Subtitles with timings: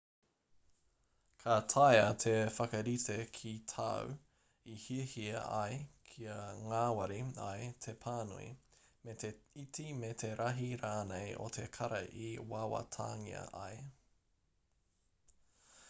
[1.41, 4.15] ka taea te whakarite ki tāu
[4.75, 5.75] i hiahia ai
[6.13, 6.37] kia
[6.71, 8.49] ngāwari ai te pānui
[9.05, 9.31] me te
[9.67, 12.01] iti me te rahi rānei o te kara
[12.31, 13.79] i wawatangia ai